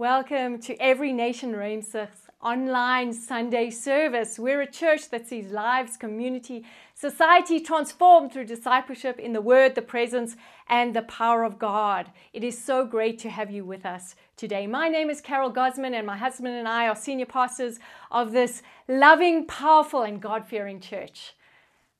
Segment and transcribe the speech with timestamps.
[0.00, 1.94] Welcome to Every Nation Reigns
[2.42, 4.38] online Sunday service.
[4.38, 9.82] We're a church that sees lives, community, society transformed through discipleship in the Word, the
[9.82, 10.36] presence,
[10.70, 12.10] and the power of God.
[12.32, 14.66] It is so great to have you with us today.
[14.66, 17.78] My name is Carol Gossman, and my husband and I are senior pastors
[18.10, 21.34] of this loving, powerful, and God fearing church.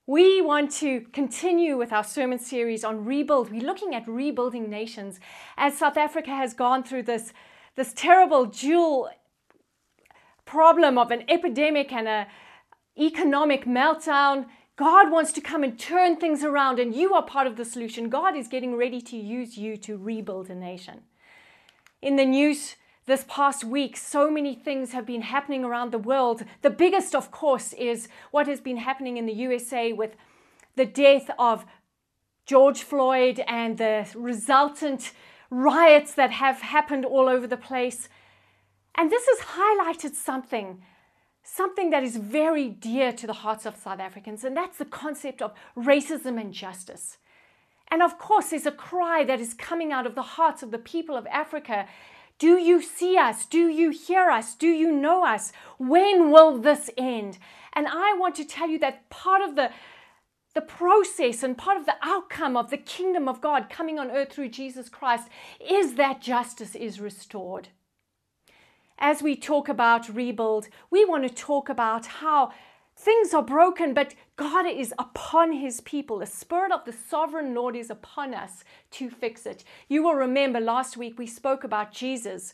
[0.07, 3.51] We want to continue with our sermon series on rebuild.
[3.51, 5.19] We're looking at rebuilding nations
[5.55, 7.31] as South Africa has gone through this
[7.75, 9.09] this terrible dual
[10.45, 12.27] problem of an epidemic and an
[12.99, 14.45] economic meltdown.
[14.75, 18.09] God wants to come and turn things around, and you are part of the solution.
[18.09, 21.01] God is getting ready to use you to rebuild a nation.
[22.01, 26.43] In the news this past week, so many things have been happening around the world.
[26.61, 30.15] The biggest, of course, is what has been happening in the USA with
[30.75, 31.65] the death of
[32.45, 35.13] George Floyd and the resultant
[35.51, 38.09] riots that have happened all over the place.
[38.95, 40.81] And this has highlighted something,
[41.43, 45.41] something that is very dear to the hearts of South Africans, and that's the concept
[45.41, 47.17] of racism and justice.
[47.89, 50.77] And of course, there's a cry that is coming out of the hearts of the
[50.77, 51.87] people of Africa.
[52.39, 53.45] Do you see us?
[53.45, 54.55] Do you hear us?
[54.55, 55.51] Do you know us?
[55.77, 57.37] When will this end?
[57.73, 59.71] And I want to tell you that part of the
[60.53, 64.33] the process and part of the outcome of the kingdom of God coming on earth
[64.33, 65.29] through Jesus Christ
[65.59, 67.69] is that justice is restored.
[68.99, 72.51] As we talk about rebuild, we want to talk about how
[72.95, 76.19] things are broken, but God is upon his people.
[76.19, 79.63] The Spirit of the sovereign Lord is upon us to fix it.
[79.87, 82.53] You will remember last week we spoke about Jesus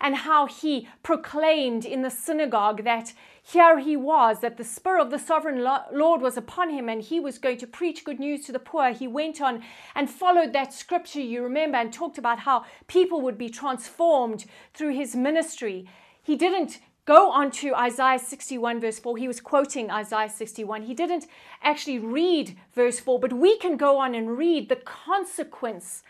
[0.00, 3.12] and how he proclaimed in the synagogue that
[3.46, 7.20] here he was, that the Spirit of the sovereign Lord was upon him and he
[7.20, 8.90] was going to preach good news to the poor.
[8.90, 9.62] He went on
[9.94, 14.94] and followed that scripture, you remember, and talked about how people would be transformed through
[14.94, 15.86] his ministry.
[16.22, 19.18] He didn't go on to Isaiah 61, verse 4.
[19.18, 20.84] He was quoting Isaiah 61.
[20.84, 21.26] He didn't
[21.62, 26.02] actually read verse 4, but we can go on and read the consequence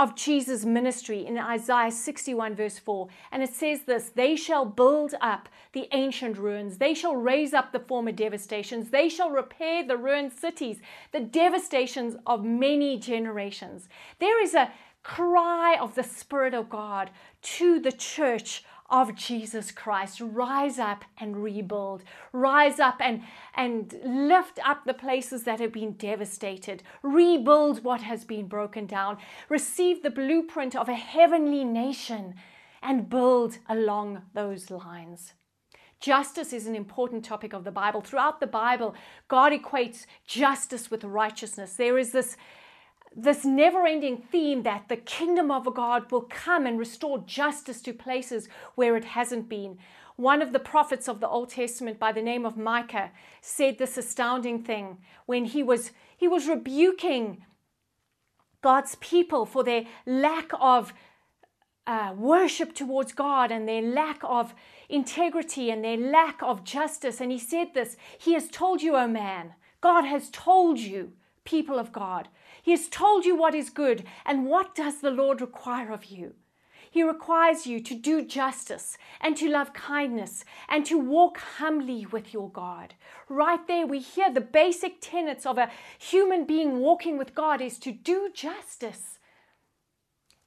[0.00, 3.06] of Jesus' ministry in Isaiah 61, verse 4.
[3.30, 7.70] And it says this They shall build up the ancient ruins, they shall raise up
[7.70, 10.80] the former devastations, they shall repair the ruined cities,
[11.12, 13.90] the devastations of many generations.
[14.20, 14.72] There is a
[15.02, 17.10] cry of the Spirit of God
[17.42, 20.20] to the church of Jesus Christ.
[20.20, 22.02] Rise up and rebuild.
[22.32, 23.22] Rise up and,
[23.54, 26.82] and lift up the places that have been devastated.
[27.02, 29.18] Rebuild what has been broken down.
[29.48, 32.34] Receive the blueprint of a heavenly nation
[32.82, 35.34] and build along those lines.
[36.00, 38.00] Justice is an important topic of the Bible.
[38.00, 38.94] Throughout the Bible,
[39.28, 41.74] God equates justice with righteousness.
[41.74, 42.38] There is this
[43.14, 47.92] this never ending theme that the kingdom of God will come and restore justice to
[47.92, 49.78] places where it hasn't been.
[50.16, 53.10] One of the prophets of the Old Testament by the name of Micah
[53.40, 57.44] said this astounding thing when he was he was rebuking
[58.62, 60.92] God's people for their lack of
[61.86, 64.54] uh, worship towards God and their lack of
[64.88, 67.20] integrity and their lack of justice.
[67.20, 71.12] And he said this He has told you, O man, God has told you,
[71.44, 72.28] people of God,
[72.70, 76.34] he has told you what is good, and what does the Lord require of you?
[76.88, 82.32] He requires you to do justice and to love kindness and to walk humbly with
[82.32, 82.94] your God.
[83.28, 87.76] Right there, we hear the basic tenets of a human being walking with God is
[87.80, 89.18] to do justice.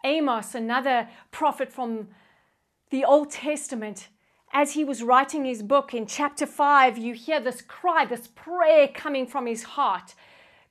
[0.05, 2.07] Amos, another prophet from
[2.89, 4.07] the Old Testament,
[4.53, 8.87] as he was writing his book in chapter 5, you hear this cry, this prayer
[8.87, 10.15] coming from his heart.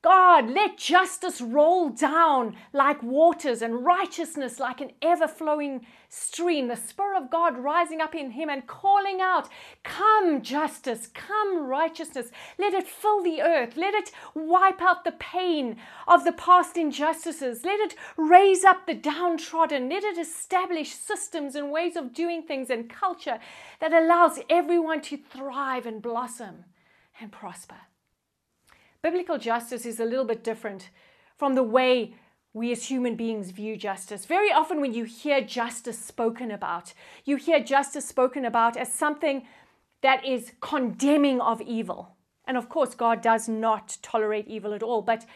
[0.02, 6.66] God, let justice roll down like waters and righteousness like an ever flowing stream.
[6.66, 9.48] The Spirit of God rising up in him and calling out,
[9.84, 12.32] Come, justice, come, righteousness.
[12.58, 13.76] Let it fill the earth.
[13.76, 15.76] Let it wipe out the pain
[16.08, 17.64] of the past injustices.
[17.64, 19.88] Let it raise up the downtrodden.
[19.88, 23.38] Let it establish systems and ways of doing things and culture
[23.78, 26.64] that allows everyone to thrive and blossom
[27.20, 27.76] and prosper.
[29.02, 30.90] Biblical justice is a little bit different
[31.36, 32.14] from the way
[32.52, 34.26] we as human beings view justice.
[34.26, 36.94] Very often, when you hear justice spoken about,
[37.24, 39.42] you hear justice spoken about as something
[40.02, 42.14] that is condemning of evil.
[42.46, 45.26] And of course, God does not tolerate evil at all, but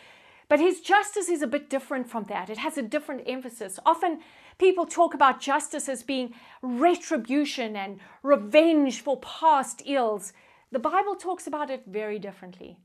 [0.49, 2.49] but his justice is a bit different from that.
[2.49, 3.81] It has a different emphasis.
[3.85, 4.21] Often
[4.59, 10.33] people talk about justice as being retribution and revenge for past ills.
[10.71, 12.79] The Bible talks about it very differently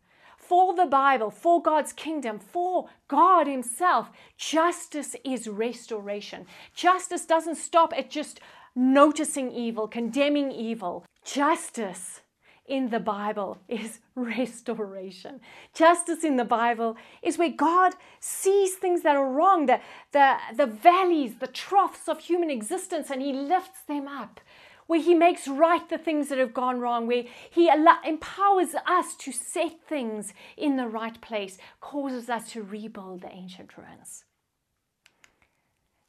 [0.51, 6.45] for the Bible, for God's kingdom, for God Himself, justice is restoration.
[6.75, 8.41] Justice doesn't stop at just
[8.75, 11.05] noticing evil, condemning evil.
[11.23, 12.19] Justice
[12.67, 15.39] in the Bible is restoration.
[15.73, 19.79] Justice in the Bible is where God sees things that are wrong, the,
[20.11, 24.41] the, the valleys, the troughs of human existence, and He lifts them up.
[24.91, 29.31] Where He makes right the things that have gone wrong, where He empowers us to
[29.31, 34.25] set things in the right place, causes us to rebuild the ancient ruins.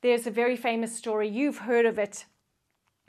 [0.01, 2.25] There's a very famous story, you've heard of it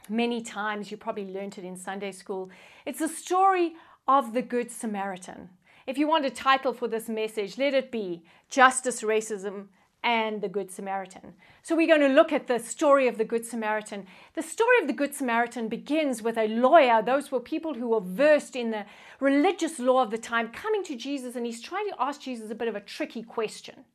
[0.08, 0.92] many times.
[0.92, 2.52] You probably learned it in Sunday school.
[2.86, 3.74] It's the story
[4.08, 5.50] of the Good Samaritan.
[5.88, 9.70] If you want a title for this message, let it be Justice, Racism,
[10.04, 11.34] and the Good Samaritan.
[11.62, 14.06] So we're going to look at the story of the Good Samaritan.
[14.34, 17.02] The story of the Good Samaritan begins with a lawyer.
[17.02, 18.86] Those were people who were versed in the
[19.20, 22.56] religious law of the time coming to Jesus, and he's trying to ask Jesus a
[22.56, 23.86] bit of a tricky question.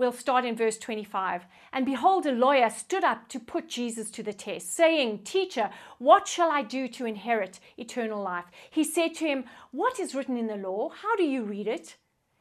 [0.00, 1.44] We'll start in verse 25.
[1.74, 6.26] And behold, a lawyer stood up to put Jesus to the test, saying, Teacher, what
[6.26, 8.46] shall I do to inherit eternal life?
[8.70, 10.88] He said to him, What is written in the law?
[10.88, 11.96] How do you read it?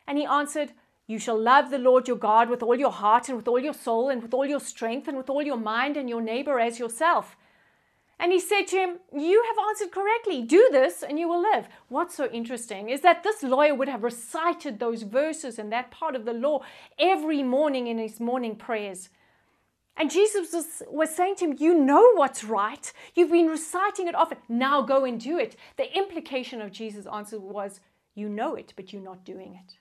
[0.08, 0.72] And he answered,
[1.10, 3.74] You shall love the Lord your God with all your heart and with all your
[3.74, 6.78] soul and with all your strength and with all your mind and your neighbor as
[6.78, 7.36] yourself.
[8.20, 10.44] And he said to him, You have answered correctly.
[10.44, 11.68] Do this and you will live.
[11.88, 16.16] What's so interesting is that this lawyer would have recited those verses and that part
[16.16, 16.60] of the law
[17.00, 19.10] every morning in his morning prayers.
[19.98, 22.94] And Jesus was, was saying to him, You know what's right.
[23.16, 24.38] You've been reciting it often.
[24.48, 25.56] Now go and do it.
[25.76, 27.80] The implication of Jesus' answer was,
[28.14, 29.79] You know it, but you're not doing it.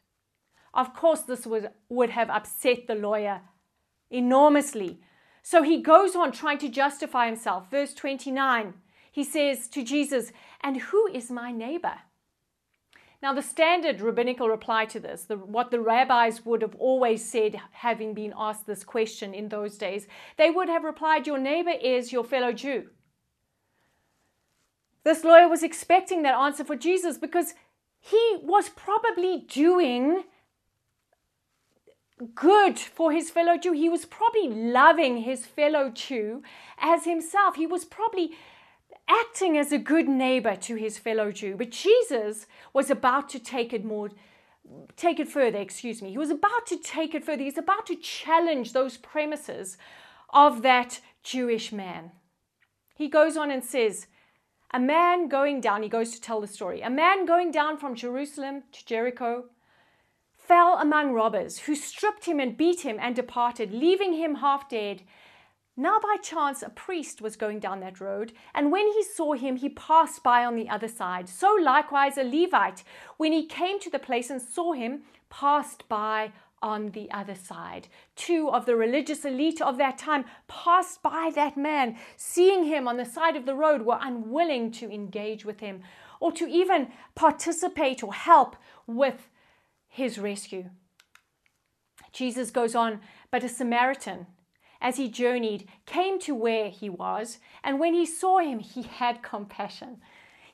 [0.78, 3.42] Of course, this would, would have upset the lawyer
[4.10, 5.00] enormously
[5.50, 7.70] so he goes on trying to justify himself.
[7.70, 8.74] Verse 29,
[9.10, 10.30] he says to Jesus,
[10.60, 11.94] And who is my neighbor?
[13.22, 17.58] Now, the standard rabbinical reply to this, the, what the rabbis would have always said,
[17.72, 22.12] having been asked this question in those days, they would have replied, Your neighbor is
[22.12, 22.90] your fellow Jew.
[25.02, 27.54] This lawyer was expecting that answer for Jesus because
[28.00, 30.24] he was probably doing
[32.34, 33.72] good for his fellow Jew.
[33.72, 36.42] He was probably loving his fellow Jew
[36.78, 37.56] as himself.
[37.56, 38.32] He was probably
[39.08, 41.56] acting as a good neighbor to his fellow Jew.
[41.56, 44.10] But Jesus was about to take it more
[44.96, 46.10] take it further, excuse me.
[46.10, 47.42] He was about to take it further.
[47.42, 49.78] He's about to challenge those premises
[50.30, 52.12] of that Jewish man.
[52.94, 54.08] He goes on and says,
[54.72, 57.94] a man going down, he goes to tell the story, a man going down from
[57.94, 59.44] Jerusalem to Jericho
[60.48, 65.02] fell among robbers, who stripped him and beat him and departed, leaving him half dead.
[65.76, 69.56] Now, by chance, a priest was going down that road, and when he saw him,
[69.56, 71.28] he passed by on the other side.
[71.28, 72.82] So, likewise, a Levite,
[73.18, 77.86] when he came to the place and saw him, passed by on the other side.
[78.16, 82.96] Two of the religious elite of that time passed by that man, seeing him on
[82.96, 85.82] the side of the road, were unwilling to engage with him
[86.18, 88.56] or to even participate or help
[88.86, 89.28] with
[89.88, 90.70] his rescue.
[92.12, 93.00] Jesus goes on,
[93.30, 94.26] but a Samaritan,
[94.80, 99.22] as he journeyed, came to where he was, and when he saw him, he had
[99.22, 100.00] compassion.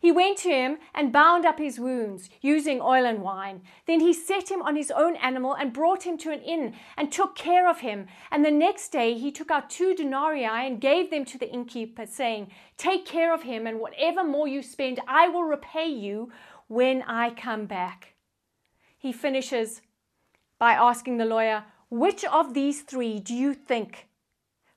[0.00, 3.62] He went to him and bound up his wounds using oil and wine.
[3.86, 7.10] Then he set him on his own animal and brought him to an inn and
[7.10, 8.06] took care of him.
[8.30, 12.04] And the next day he took out two denarii and gave them to the innkeeper,
[12.04, 16.30] saying, Take care of him, and whatever more you spend, I will repay you
[16.68, 18.13] when I come back
[19.04, 19.82] he finishes
[20.58, 24.08] by asking the lawyer, Which of these three do you think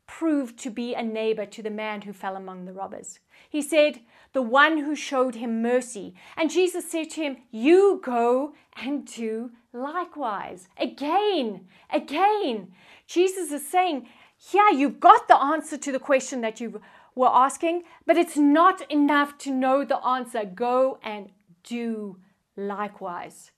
[0.05, 3.19] proved to be a neighbor to the man who fell among the robbers?
[3.49, 4.01] He said,
[4.33, 6.13] The one who showed him mercy.
[6.35, 10.67] And Jesus said to him, You go and do likewise.
[10.77, 12.73] Again, again.
[13.07, 14.09] Jesus is saying,
[14.51, 16.81] Yeah, you've got the answer to the question that you
[17.15, 20.43] were asking, but it's not enough to know the answer.
[20.43, 21.29] Go and
[21.63, 22.17] do
[22.57, 23.51] likewise.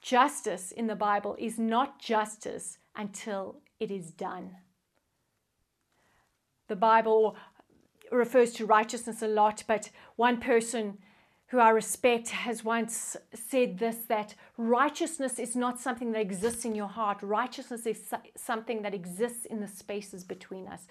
[0.00, 4.56] Justice in the Bible is not justice until it is done.
[6.68, 7.36] The Bible
[8.12, 10.98] refers to righteousness a lot, but one person
[11.48, 16.74] who I respect has once said this that righteousness is not something that exists in
[16.74, 17.22] your heart.
[17.22, 20.86] Righteousness is something that exists in the spaces between us.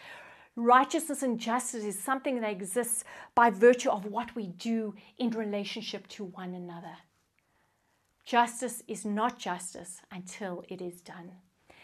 [0.55, 3.03] Righteousness and justice is something that exists
[3.35, 6.97] by virtue of what we do in relationship to one another.
[8.27, 11.31] Justice is not justice until it is done.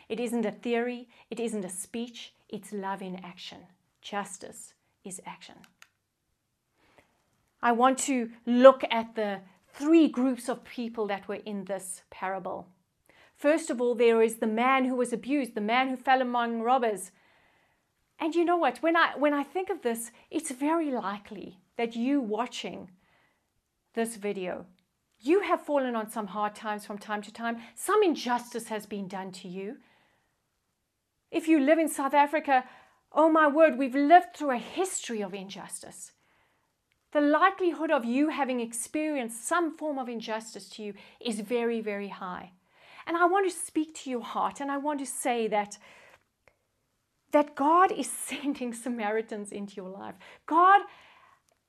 [0.10, 3.60] It isn't a theory, it isn't a speech, it's love in action.
[4.02, 4.74] Justice
[5.06, 5.56] is action.
[7.62, 12.68] I want to look at the three groups of people that were in this parable.
[13.38, 16.60] First of all, there is the man who was abused, the man who fell among
[16.60, 17.12] robbers.
[18.20, 18.80] And you know what?
[18.80, 22.90] When I when I think of this, it's very likely that you watching
[23.94, 24.66] this video,
[25.24, 27.58] you have fallen on some hard times from time to time.
[27.76, 29.78] Some injustice has been done to you.
[31.32, 32.66] If you live in South Africa,
[33.12, 36.12] oh my word, we've lived through a history of injustice.
[37.14, 42.10] The likelihood of you having experienced some form of injustice to you is very, very
[42.10, 42.52] high.
[43.08, 45.78] And I want to speak to your heart and I want to say that
[47.32, 50.16] that God is sending Samaritans into your life.
[50.46, 50.82] God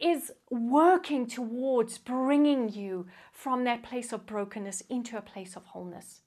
[0.04, 6.20] is working towards bringing you from that place of brokenness into a place of wholeness.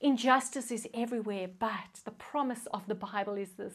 [0.00, 3.74] Injustice is everywhere, but the promise of the Bible is this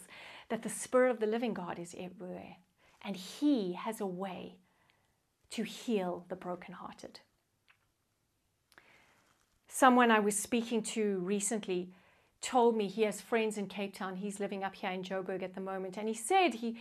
[0.49, 2.57] that the Spirit of the living God is everywhere,
[3.01, 4.57] and He has a way
[5.51, 7.21] to heal the brokenhearted.
[9.67, 11.93] Someone I was speaking to recently
[12.41, 14.17] told me he has friends in Cape Town.
[14.17, 15.97] He's living up here in Joburg at the moment.
[15.97, 16.77] And he said he,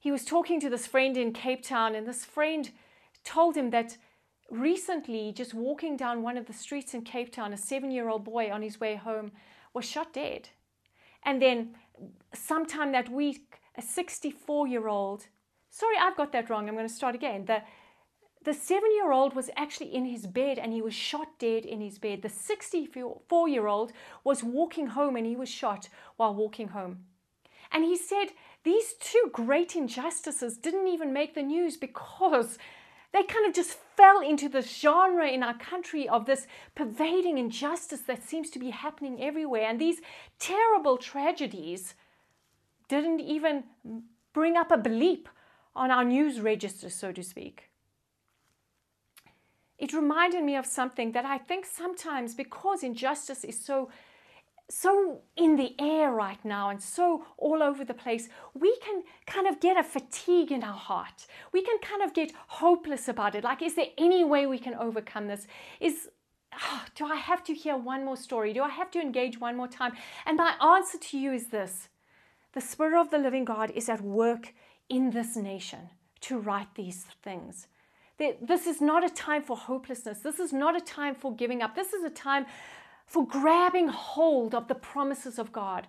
[0.00, 2.70] he was talking to this friend in Cape Town, and this friend
[3.22, 3.98] told him that
[4.50, 8.24] recently, just walking down one of the streets in Cape Town, a seven year old
[8.24, 9.30] boy on his way home
[9.74, 10.48] was shot dead.
[11.22, 11.76] And then,
[12.34, 15.26] sometime that week, a 64 year old,
[15.68, 17.44] sorry, I've got that wrong, I'm going to start again.
[17.44, 17.62] The,
[18.42, 21.82] the seven year old was actually in his bed and he was shot dead in
[21.82, 22.22] his bed.
[22.22, 23.92] The 64 year old
[24.24, 27.04] was walking home and he was shot while walking home.
[27.70, 28.28] And he said
[28.64, 32.58] these two great injustices didn't even make the news because
[33.12, 38.00] they kind of just fell into the genre in our country of this pervading injustice
[38.02, 39.68] that seems to be happening everywhere.
[39.68, 40.00] And these
[40.38, 41.94] terrible tragedies
[42.88, 43.64] didn't even
[44.32, 45.26] bring up a bleep
[45.74, 47.70] on our news register, so to speak
[49.80, 53.90] it reminded me of something that I think sometimes because injustice is so
[54.70, 59.46] so in the air right now and so all over the place, we can kind
[59.46, 61.26] of get a fatigue in our heart.
[61.52, 63.44] We can kind of get hopeless about it.
[63.44, 65.46] Like, is there any way we can overcome this?
[65.80, 66.08] Is
[66.54, 68.52] oh, do I have to hear one more story?
[68.52, 69.92] Do I have to engage one more time?
[70.24, 71.88] And my answer to you is this
[72.52, 74.54] the Spirit of the living God is at work
[74.88, 75.90] in this nation
[76.22, 77.66] to right these things.
[78.18, 80.18] This is not a time for hopelessness.
[80.20, 81.74] This is not a time for giving up.
[81.74, 82.44] This is a time
[83.10, 85.88] for grabbing hold of the promises of God.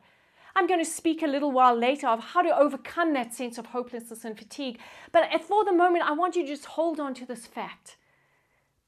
[0.56, 3.68] I'm going to speak a little while later of how to overcome that sense of
[3.68, 4.80] hopelessness and fatigue.
[5.12, 7.98] But for the moment, I want you to just hold on to this fact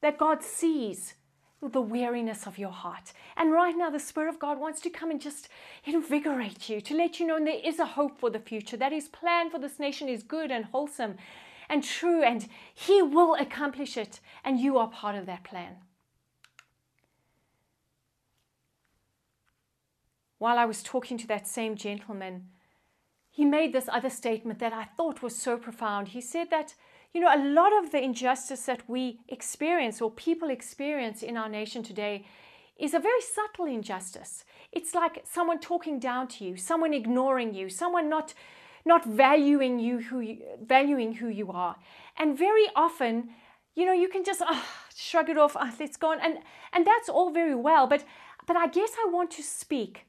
[0.00, 1.14] that God sees
[1.62, 3.12] the weariness of your heart.
[3.36, 5.48] And right now, the Spirit of God wants to come and just
[5.84, 9.06] invigorate you, to let you know there is a hope for the future, that His
[9.06, 11.14] plan for this nation is good and wholesome,
[11.68, 15.76] and true, and He will accomplish it, and you are part of that plan.
[20.44, 22.48] While I was talking to that same gentleman,
[23.30, 26.08] he made this other statement that I thought was so profound.
[26.08, 26.74] He said that,
[27.14, 31.48] you know, a lot of the injustice that we experience or people experience in our
[31.48, 32.26] nation today
[32.76, 34.44] is a very subtle injustice.
[34.70, 38.34] It's like someone talking down to you, someone ignoring you, someone not
[38.84, 41.76] not valuing you who you, valuing who you are.
[42.18, 43.30] And very often,
[43.74, 45.56] you know, you can just oh, shrug it off.
[45.58, 46.40] Oh, let's go on, and
[46.74, 47.86] and that's all very well.
[47.86, 48.04] But
[48.46, 50.04] but I guess I want to speak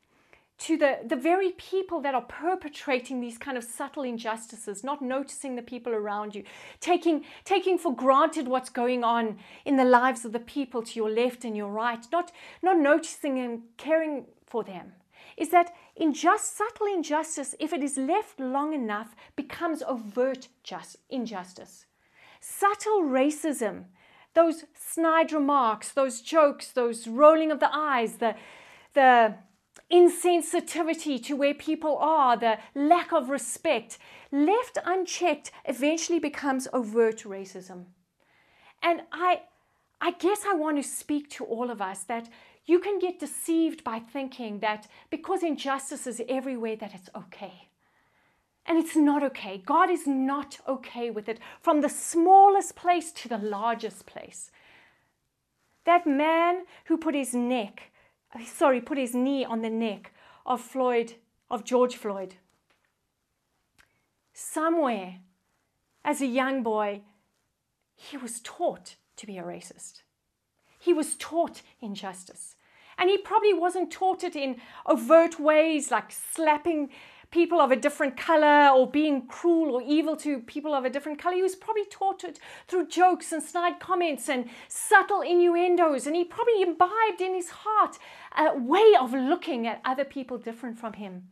[0.57, 5.55] to the, the very people that are perpetrating these kind of subtle injustices, not noticing
[5.55, 6.43] the people around you,
[6.79, 11.09] taking, taking for granted what's going on in the lives of the people to your
[11.09, 12.31] left and your right, not,
[12.61, 14.93] not noticing and caring for them
[15.37, 21.85] is that injust, subtle injustice, if it is left long enough, becomes overt just, injustice.
[22.39, 23.85] Subtle racism,
[24.33, 28.35] those snide remarks, those jokes, those rolling of the eyes, the,
[28.93, 29.35] the
[29.91, 33.97] insensitivity to where people are, the lack of respect,
[34.31, 37.85] left unchecked, eventually becomes overt racism.
[38.81, 39.41] And I,
[40.01, 42.29] I guess I want to speak to all of us that
[42.65, 47.69] you can get deceived by thinking that because injustice is everywhere, that it's okay.
[48.65, 49.61] And it's not okay.
[49.63, 54.49] God is not okay with it from the smallest place to the largest place.
[55.85, 57.91] That man who put his neck,
[58.43, 60.11] sorry, put his knee on the neck
[60.45, 61.13] of Floyd,
[61.49, 62.35] of George Floyd.
[64.33, 65.19] Somewhere,
[66.03, 67.01] as a young boy,
[67.95, 70.01] he was taught to be a racist.
[70.77, 72.55] He was taught injustice.
[72.97, 76.89] And he probably wasn't taught it in overt ways like slapping
[77.35, 81.19] people of a different color or being cruel or evil to people of a different
[81.19, 81.35] color.
[81.35, 86.07] He was probably taught it through jokes and snide comments and subtle innuendos.
[86.07, 87.99] And he probably imbibed in his heart
[88.37, 91.27] a way of looking at other people different from him.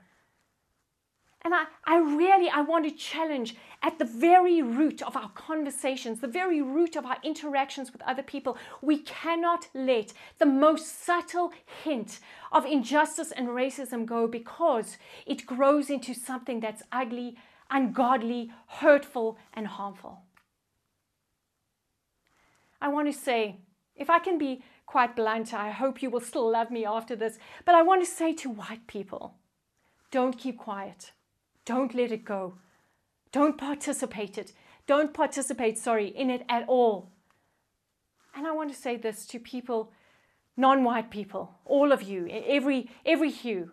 [1.46, 6.22] And I, I really I want to challenge at the very root of our conversations,
[6.22, 11.52] the very root of our interactions with other people, we cannot let the most subtle
[11.84, 12.20] hint
[12.54, 17.36] of injustice and racism go because it grows into something that's ugly,
[17.70, 20.22] ungodly, hurtful, and harmful.
[22.82, 23.58] I want to say,
[23.98, 27.38] if I can be quite blunt, I hope you will still love me after this,
[27.66, 29.36] but I want to say to white people
[30.10, 31.12] don't keep quiet.
[31.65, 32.55] Don't let it go.
[33.32, 34.53] Don't participate it.
[34.86, 37.10] Don't participate, sorry, in it at all.
[38.36, 39.91] And I want to say this to people,
[40.58, 43.72] non-white people, all of you, every every hue.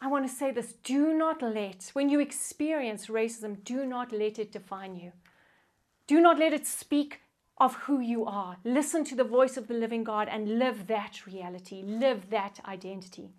[0.00, 4.38] I want to say this, do not let when you experience racism, do not let
[4.38, 5.12] it define you.
[6.08, 7.20] Do not let it speak
[7.58, 8.56] of who you are.
[8.64, 13.30] Listen to the voice of the living God and live that reality, live that identity.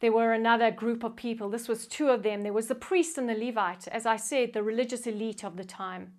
[0.00, 1.48] There were another group of people.
[1.48, 2.42] This was two of them.
[2.42, 5.64] There was the priest and the Levite, as I said, the religious elite of the
[5.64, 6.12] time.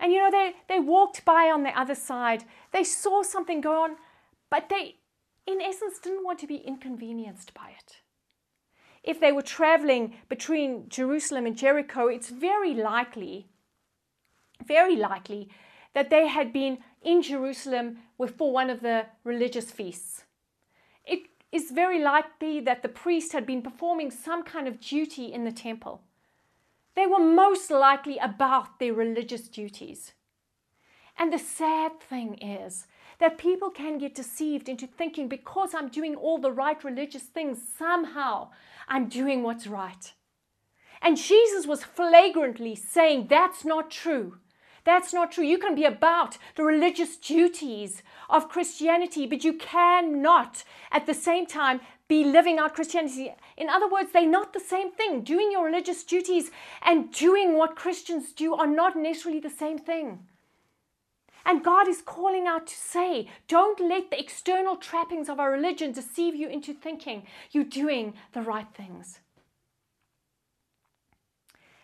[0.00, 2.44] And you know, they, they walked by on the other side.
[2.72, 3.96] They saw something go on,
[4.50, 4.96] but they,
[5.46, 7.96] in essence, didn't want to be inconvenienced by it.
[9.02, 13.46] If they were traveling between Jerusalem and Jericho, it's very likely,
[14.66, 15.48] very likely,
[15.94, 17.98] that they had been in Jerusalem
[18.36, 20.25] for one of the religious feasts.
[21.52, 25.44] It is very likely that the priest had been performing some kind of duty in
[25.44, 26.02] the temple.
[26.94, 30.12] They were most likely about their religious duties.
[31.18, 32.86] And the sad thing is
[33.18, 37.60] that people can get deceived into thinking because I'm doing all the right religious things,
[37.78, 38.50] somehow
[38.88, 40.12] I'm doing what's right.
[41.00, 44.38] And Jesus was flagrantly saying that's not true.
[44.86, 45.44] That's not true.
[45.44, 50.62] You can be about the religious duties of Christianity, but you cannot
[50.92, 53.34] at the same time be living out Christianity.
[53.56, 55.22] In other words, they're not the same thing.
[55.22, 56.52] Doing your religious duties
[56.82, 60.20] and doing what Christians do are not necessarily the same thing.
[61.44, 65.90] And God is calling out to say, don't let the external trappings of our religion
[65.90, 69.18] deceive you into thinking you're doing the right things.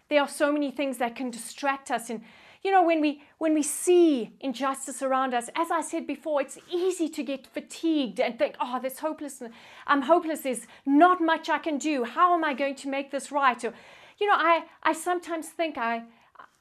[0.09, 2.23] There are so many things that can distract us in
[2.65, 6.59] you know, when we when we see injustice around us, as I said before, it's
[6.71, 9.43] easy to get fatigued and think, oh, this um, hopeless,
[9.87, 10.43] I'm hopeless.
[10.43, 12.05] There's not much I can do.
[12.05, 13.63] How am I going to make this right?
[13.65, 13.75] Or,
[14.21, 16.05] you know, I I sometimes think I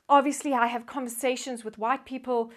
[0.09, 2.51] obviously I have conversations with white people.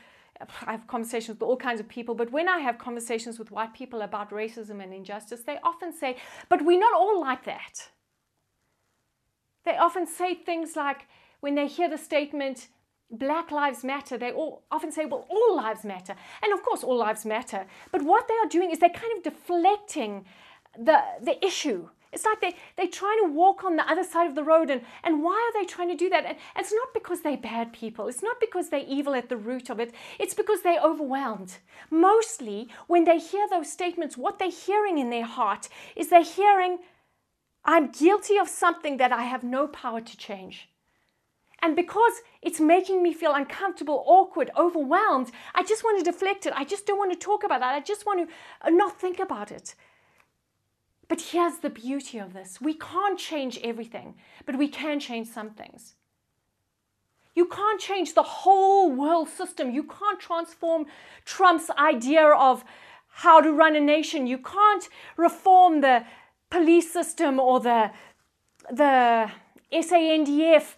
[0.67, 3.73] I have conversations with all kinds of people, but when I have conversations with white
[3.73, 6.17] people about racism and injustice, they often say,
[6.49, 7.91] but we're not all like that.
[9.65, 11.07] They often say things like,
[11.41, 12.67] when they hear the statement,
[13.11, 16.15] Black Lives Matter, they all often say, well, all lives matter.
[16.43, 17.67] And of course, all lives matter.
[17.93, 20.25] But what they are doing is they're kind of deflecting
[20.79, 21.89] the, the issue.
[22.13, 24.71] It's like they, they're trying to walk on the other side of the road.
[24.71, 26.25] And, and why are they trying to do that?
[26.25, 28.09] And it's not because they're bad people.
[28.09, 29.93] It's not because they're evil at the root of it.
[30.19, 31.59] It's because they're overwhelmed.
[31.91, 36.79] Mostly, when they hear those statements, what they're hearing in their heart is they're hearing,
[37.65, 40.69] I'm guilty of something that I have no power to change.
[41.65, 46.53] And because it's making me feel uncomfortable, awkward, overwhelmed, I just want to deflect it.
[46.55, 47.75] I just don't want to talk about that.
[47.75, 49.75] I just want to uh, not think about it.
[51.09, 55.53] But here's the beauty of this we can't change everything, but we can change some
[55.53, 55.95] things.
[57.35, 59.71] You can't change the whole world system.
[59.71, 60.85] You can't transform
[61.25, 62.63] Trump's idea of
[63.09, 64.27] how to run a nation.
[64.27, 66.05] You can't reform the
[66.51, 67.91] police system or the,
[68.71, 69.31] the
[69.73, 70.75] SANDF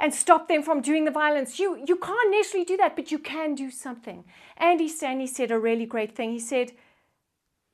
[0.00, 1.60] and stop them from doing the violence.
[1.60, 4.24] You, you can't necessarily do that, but you can do something.
[4.56, 6.32] Andy Stanley said a really great thing.
[6.32, 6.72] He said,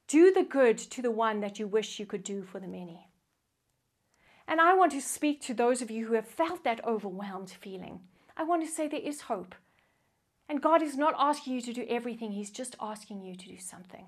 [0.09, 3.09] Do the good to the one that you wish you could do for the many.
[4.49, 8.01] And I want to speak to those of you who have felt that overwhelmed feeling.
[8.37, 9.55] I want to say there is hope.
[10.49, 13.59] And God is not asking you to do everything, He's just asking you to do
[13.59, 14.07] something.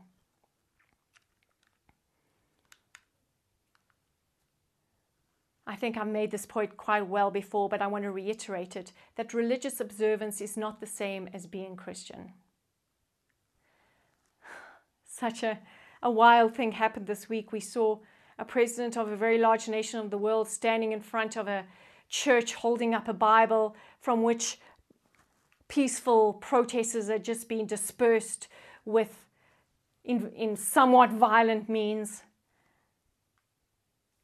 [5.69, 8.93] I think I've made this point quite well before, but I want to reiterate it
[9.17, 12.33] that religious observance is not the same as being Christian.
[15.07, 15.59] Such a,
[16.03, 17.53] a wild thing happened this week.
[17.53, 17.99] We saw
[18.39, 21.67] a president of a very large nation of the world standing in front of a
[22.09, 24.59] church holding up a Bible from which
[25.69, 28.49] peaceful protesters had just been dispersed
[28.87, 29.27] with
[30.03, 32.23] in, in somewhat violent means.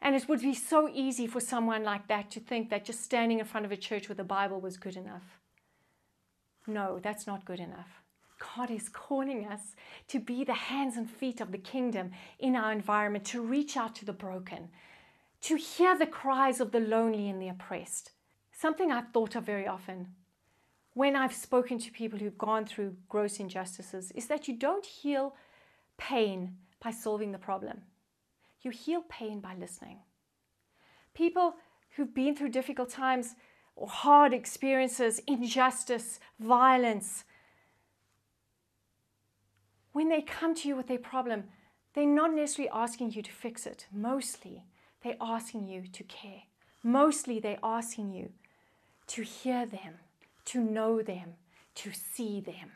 [0.04, 3.40] And it would be so easy for someone like that to think that just standing
[3.40, 5.40] in front of a church with a Bible was good enough.
[6.66, 8.02] No, that's not good enough.
[8.56, 9.74] God is calling us
[10.08, 13.94] to be the hands and feet of the kingdom in our environment, to reach out
[13.96, 14.68] to the broken,
[15.40, 18.10] to hear the cries of the lonely and the oppressed.
[18.52, 20.08] Something I've thought of very often
[20.94, 25.34] when I've spoken to people who've gone through gross injustices is that you don't heal
[25.98, 27.82] pain by solving the problem.
[28.64, 29.98] You heal pain by listening.
[31.14, 31.54] People
[31.90, 33.36] who've been through difficult times
[33.76, 37.24] or hard experiences, injustice, violence,
[39.92, 41.44] when they come to you with a problem,
[41.94, 43.86] they're not necessarily asking you to fix it.
[43.92, 44.64] Mostly,
[45.02, 46.42] they're asking you to care.
[46.82, 48.30] Mostly, they're asking you
[49.06, 50.00] to hear them,
[50.46, 51.34] to know them,
[51.76, 52.72] to see them.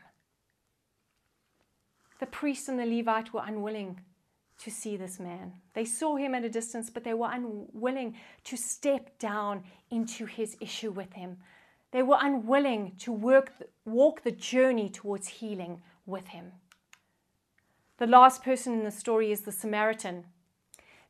[2.21, 3.99] The priest and the Levite were unwilling
[4.59, 5.53] to see this man.
[5.73, 10.57] They saw him at a distance, but they were unwilling to step down into his
[10.59, 11.37] issue with him.
[11.91, 13.51] They were unwilling to work,
[13.85, 16.51] walk the journey towards healing with him.
[17.97, 20.25] The last person in the story is the Samaritan.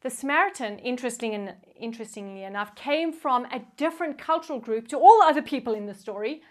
[0.01, 5.73] The Samaritan, interesting interestingly enough, came from a different cultural group to all other people
[5.73, 6.41] in the story.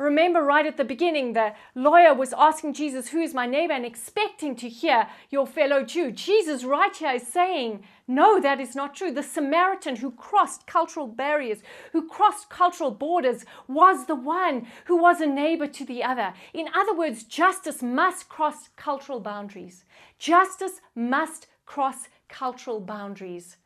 [0.00, 3.74] Remember, right at the beginning, the lawyer was asking Jesus, Who is my neighbor?
[3.74, 6.10] and expecting to hear your fellow Jew.
[6.10, 9.12] Jesus, right here, is saying, No, that is not true.
[9.12, 11.58] The Samaritan who crossed cultural barriers,
[11.92, 16.32] who crossed cultural borders, was the one who was a neighbor to the other.
[16.54, 19.84] In other words, justice must cross cultural boundaries.
[20.18, 23.58] Justice must cross cultural boundaries.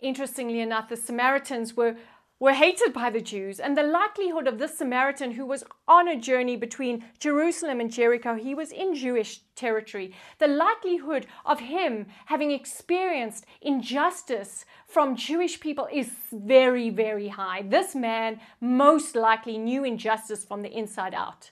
[0.00, 1.96] Interestingly enough, the Samaritans were
[2.40, 6.18] were hated by the Jews, and the likelihood of this Samaritan who was on a
[6.18, 12.52] journey between Jerusalem and Jericho, he was in Jewish territory, the likelihood of him having
[12.52, 17.62] experienced injustice from Jewish people is very, very high.
[17.62, 21.50] This man most likely knew injustice from the inside out.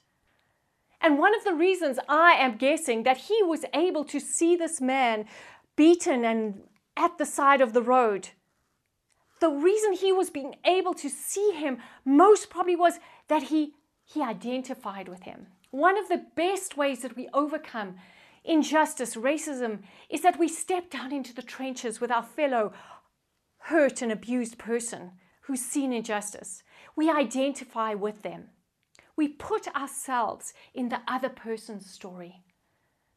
[1.00, 4.80] And one of the reasons I am guessing that he was able to see this
[4.80, 5.26] man
[5.74, 6.62] beaten and
[6.96, 8.30] at the side of the road
[9.40, 14.22] the reason he was being able to see him most probably was that he, he
[14.22, 15.48] identified with him.
[15.70, 17.96] One of the best ways that we overcome
[18.44, 22.72] injustice, racism, is that we step down into the trenches with our fellow
[23.58, 26.62] hurt and abused person who's seen injustice.
[26.94, 28.50] We identify with them.
[29.16, 32.42] We put ourselves in the other person's story.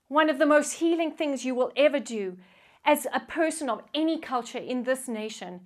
[0.07, 2.37] One of the most healing things you will ever do
[2.83, 5.61] as a person of any culture in this nation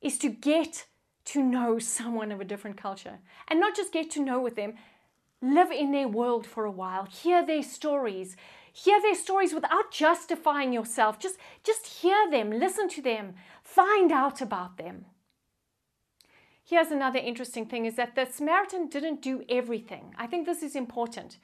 [0.00, 0.86] is to get
[1.26, 4.74] to know someone of a different culture and not just get to know with them,
[5.42, 8.36] live in their world for a while, hear their stories,
[8.72, 11.18] hear their stories without justifying yourself.
[11.18, 15.06] Just, just hear them, listen to them, find out about them.
[16.64, 20.14] Here's another interesting thing is that the Samaritan didn't do everything.
[20.18, 21.38] I think this is important.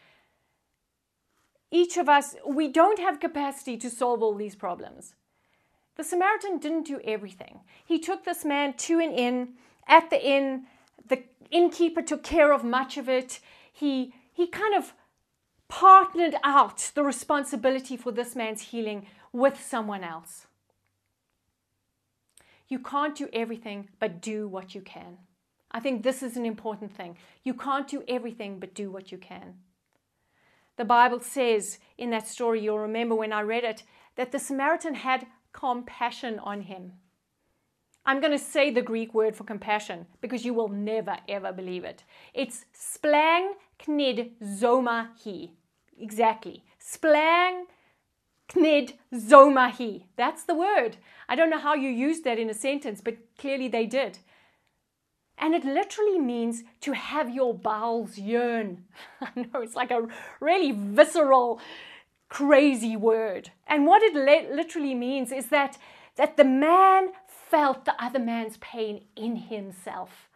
[1.71, 5.15] Each of us, we don't have capacity to solve all these problems.
[5.97, 7.61] The Samaritan didn't do everything.
[7.85, 9.55] He took this man to an inn.
[9.87, 10.67] At the inn,
[11.07, 13.41] the innkeeper took care of much of it.
[13.73, 14.95] He, he kind of
[15.69, 20.47] partnered out the responsibility for this man's healing with someone else.
[22.69, 25.19] You can't do everything, but do what you can.
[25.71, 27.17] I think this is an important thing.
[27.45, 29.55] You can't do everything, but do what you can.
[30.77, 33.83] The Bible says in that story, you'll remember when I read it,
[34.17, 36.93] that the Samaritan had compassion on him.
[38.05, 41.85] I'm going to say the Greek word for compassion because you will never ever believe
[41.85, 42.03] it.
[42.35, 43.53] It's splang
[43.87, 45.51] knid zoma hi.
[45.99, 46.65] Exactly.
[46.81, 47.65] Splang
[48.53, 50.07] knid zoma hi.
[50.17, 50.97] That's the word.
[51.29, 54.19] I don't know how you used that in a sentence, but clearly they did.
[55.39, 58.85] And it literally means to have your bowels yearn.
[59.21, 60.09] I know it's like a
[60.41, 61.61] really visceral
[62.33, 63.51] crazy word.
[63.67, 65.77] And what it literally means is that,
[66.17, 70.31] that the man felt the other man's pain in himself.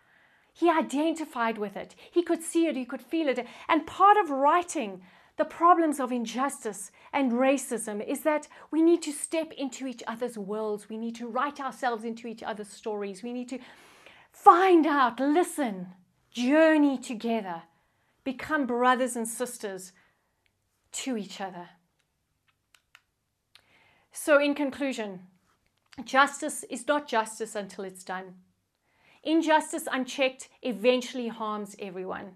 [0.52, 1.94] He identified with it.
[2.10, 3.46] He could see it, he could feel it.
[3.66, 5.00] And part of righting
[5.38, 10.36] the problems of injustice and racism is that we need to step into each other's
[10.36, 10.90] worlds.
[10.90, 13.22] We need to write ourselves into each other's stories.
[13.22, 13.58] We need to
[14.32, 15.94] find out, listen,
[16.30, 17.62] journey together,
[18.22, 19.92] become brothers and sisters
[20.92, 21.70] to each other.
[24.18, 25.20] So, in conclusion,
[26.04, 28.36] justice is not justice until it's done.
[29.22, 32.32] Injustice unchecked eventually harms everyone.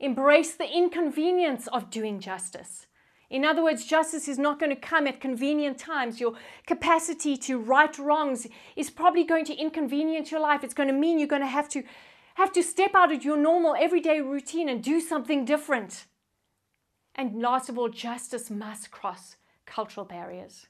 [0.00, 2.86] Embrace the inconvenience of doing justice.
[3.28, 6.20] In other words, justice is not going to come at convenient times.
[6.20, 6.32] Your
[6.66, 10.64] capacity to right wrongs is probably going to inconvenience your life.
[10.64, 11.82] It's going to mean you're going to have to
[12.36, 16.06] have to step out of your normal everyday routine and do something different.
[17.14, 20.66] And last of all, justice must cross cultural barriers.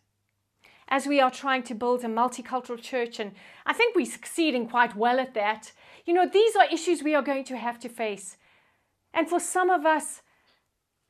[0.89, 3.33] As we are trying to build a multicultural church, and
[3.67, 5.73] I think we're succeeding quite well at that,
[6.07, 8.39] you know, these are issues we are going to have to face.
[9.13, 10.23] And for some of us,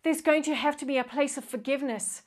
[0.03, 2.23] there's going to have to be a place of forgiveness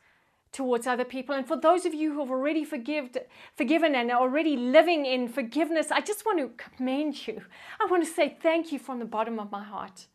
[0.51, 1.35] towards other people.
[1.35, 3.17] And for those of you who have already forgived,
[3.55, 7.41] forgiven and are already living in forgiveness, I just want to commend you.
[7.79, 10.07] I want to say thank you from the bottom of my heart.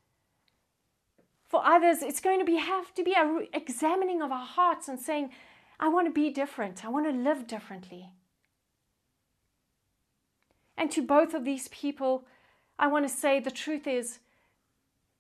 [1.49, 4.99] For others, it's going to be have to be a examining of our hearts and
[4.99, 5.31] saying,
[5.79, 6.85] I want to be different.
[6.85, 8.11] I want to live differently.
[10.77, 12.25] And to both of these people,
[12.79, 14.19] I want to say the truth is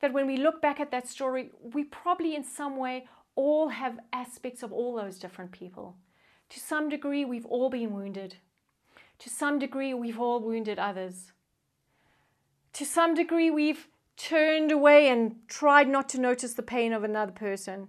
[0.00, 3.98] that when we look back at that story, we probably in some way all have
[4.12, 5.96] aspects of all those different people.
[6.50, 8.36] To some degree, we've all been wounded.
[9.20, 11.32] To some degree, we've all wounded others.
[12.74, 17.32] To some degree, we've turned away and tried not to notice the pain of another
[17.32, 17.88] person.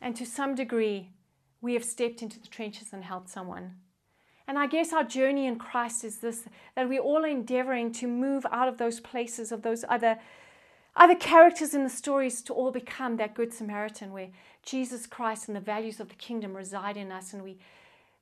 [0.00, 1.10] And to some degree,
[1.60, 3.74] we have stepped into the trenches and helped someone.
[4.46, 6.44] And I guess our journey in Christ is this
[6.74, 10.18] that we're all endeavoring to move out of those places of those other
[10.96, 14.30] other characters in the stories to all become that good Samaritan where
[14.64, 17.58] Jesus Christ and the values of the kingdom reside in us and we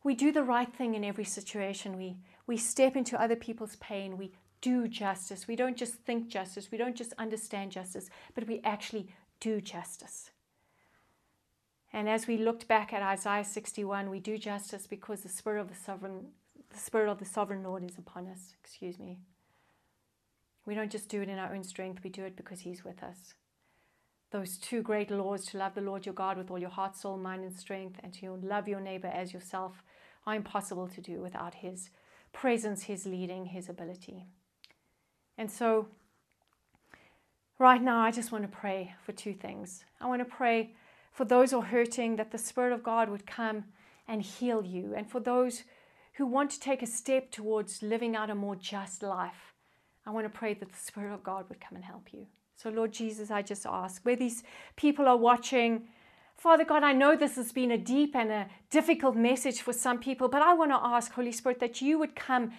[0.02, 1.96] we do the right thing in every situation.
[1.96, 4.18] We we step into other people's pain.
[4.18, 5.46] We do justice.
[5.46, 6.70] We don't just think justice.
[6.72, 10.30] We don't just understand justice, but we actually do justice.
[11.92, 15.68] And as we looked back at Isaiah 61, we do justice because the spirit of
[15.68, 16.28] the sovereign
[16.70, 18.54] the spirit of the sovereign Lord is upon us.
[18.62, 19.20] Excuse me.
[20.66, 23.02] We don't just do it in our own strength, we do it because He's with
[23.02, 23.34] us.
[24.32, 27.16] Those two great laws to love the Lord your God with all your heart, soul,
[27.16, 29.84] mind, and strength, and to love your neighbor as yourself
[30.26, 31.90] are impossible to do without His
[32.32, 34.26] presence, His leading, His ability.
[35.38, 35.86] And so,
[37.58, 39.84] right now, I just want to pray for two things.
[40.00, 40.74] I want to pray
[41.16, 43.64] for those who are hurting that the Spirit of God would come
[44.06, 45.64] and heal you, and for those
[46.14, 49.54] who want to take a step towards living out a more just life
[50.06, 52.26] I want to pray that the Spirit of God would come and help you.
[52.54, 54.44] So, Lord Jesus, I just ask where these
[54.76, 55.88] people are watching,
[56.36, 59.98] Father God, I know this has been a deep and a difficult message for some
[59.98, 62.52] people, but I want to ask, Holy Spirit, that you would come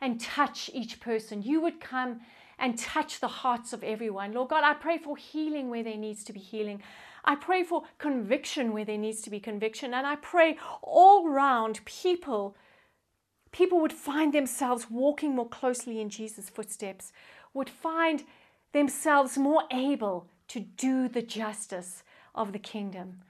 [0.00, 1.42] and touch each person.
[1.42, 2.20] You would come
[2.58, 4.32] and touch the hearts of everyone.
[4.32, 6.82] Lord God, I pray for healing where there needs to be healing.
[7.24, 9.94] I pray for conviction where there needs to be conviction.
[9.94, 12.56] And I pray all round people
[13.54, 17.12] people would find themselves walking more closely in Jesus' footsteps,
[17.54, 18.24] would find
[18.72, 22.02] themselves more able to do the justice
[22.34, 23.22] of the kingdom.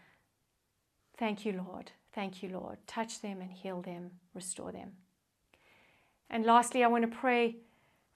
[1.18, 1.92] Thank you, Lord.
[2.14, 2.78] Thank you, Lord.
[2.86, 4.92] Touch them and heal them, restore them.
[6.30, 7.56] And lastly, I want to pray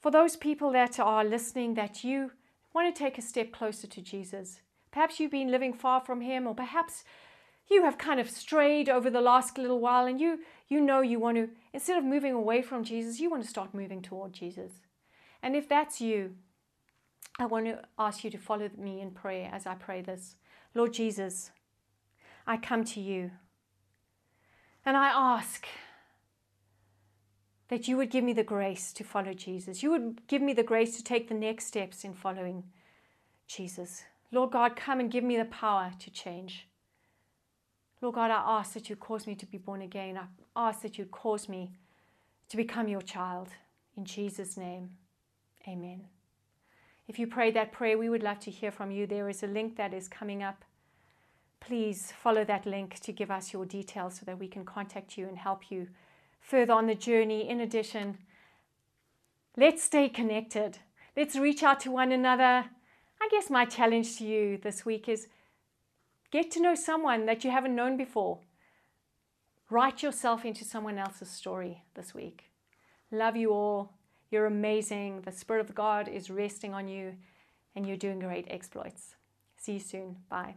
[0.00, 2.32] for those people that are listening that you
[2.74, 4.60] want to take a step closer to Jesus.
[4.90, 7.04] Perhaps you've been living far from Him, or perhaps
[7.70, 11.18] you have kind of strayed over the last little while and you you know you
[11.18, 14.72] want to instead of moving away from Jesus, you want to start moving toward Jesus.
[15.42, 16.34] And if that's you,
[17.38, 20.36] I want to ask you to follow me in prayer as I pray this.
[20.74, 21.50] Lord Jesus,
[22.46, 23.30] I come to you
[24.84, 25.66] and I ask
[27.68, 29.82] that you would give me the grace to follow Jesus.
[29.82, 32.64] You would give me the grace to take the next steps in following
[33.46, 34.04] Jesus.
[34.32, 36.66] Lord God, come and give me the power to change.
[38.00, 40.18] Lord God, I ask that you cause me to be born again.
[40.18, 41.72] I ask that you cause me
[42.48, 43.48] to become your child.
[43.96, 44.90] In Jesus' name,
[45.66, 46.04] amen.
[47.08, 49.06] If you prayed that prayer, we would love to hear from you.
[49.06, 50.64] There is a link that is coming up.
[51.58, 55.26] Please follow that link to give us your details so that we can contact you
[55.26, 55.88] and help you
[56.48, 57.48] further on the journey.
[57.48, 58.18] In addition,
[59.56, 60.78] let's stay connected.
[61.16, 62.64] Let's reach out to one another.
[63.20, 65.28] I guess my challenge to you this week is
[66.30, 68.40] Get to know someone that you haven't known before.
[69.70, 72.50] Write yourself into someone else's story this week.
[73.10, 73.94] Love you all.
[74.30, 75.22] You're amazing.
[75.22, 77.14] The Spirit of God is resting on you,
[77.74, 79.16] and you're doing great exploits.
[79.56, 80.16] See you soon.
[80.28, 80.56] Bye.